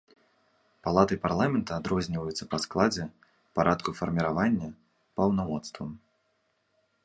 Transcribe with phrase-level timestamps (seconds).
[0.87, 3.05] Палаты парламента адрозніваюцца па складзе,
[3.61, 4.69] парадку фарміравання,
[5.21, 5.89] паўнамоцтвам.